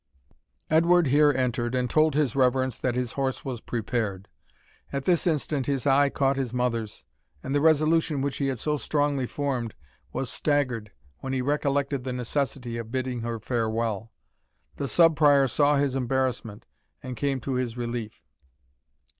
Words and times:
Edward 0.71 1.05
here 1.05 1.29
entered, 1.31 1.75
and 1.75 1.87
told 1.87 2.15
his 2.15 2.35
reverence 2.35 2.75
that 2.75 2.95
his 2.95 3.11
horse 3.11 3.45
was 3.45 3.61
prepared. 3.61 4.27
At 4.91 5.05
this 5.05 5.27
instant 5.27 5.67
his 5.67 5.85
eye 5.85 6.09
caught 6.09 6.37
his 6.37 6.55
mother's, 6.55 7.05
and 7.43 7.53
the 7.53 7.61
resolution 7.61 8.21
which 8.23 8.37
he 8.37 8.47
had 8.47 8.57
so 8.57 8.77
strongly 8.77 9.27
formed 9.27 9.75
was 10.11 10.31
staggered 10.31 10.91
when 11.19 11.33
he 11.33 11.41
recollected 11.43 12.03
the 12.03 12.13
necessity 12.13 12.77
of 12.79 12.91
bidding 12.91 13.19
her 13.21 13.39
farewell. 13.39 14.11
The 14.77 14.87
Sub 14.87 15.15
Prior 15.15 15.47
saw 15.47 15.77
his 15.77 15.95
embarrassment, 15.95 16.65
and 17.03 17.15
came 17.15 17.39
to 17.41 17.53
his 17.53 17.77
relief. 17.77 18.23